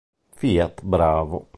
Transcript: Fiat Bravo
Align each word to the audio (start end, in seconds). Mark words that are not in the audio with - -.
Fiat 0.35 0.81
Bravo 0.81 1.45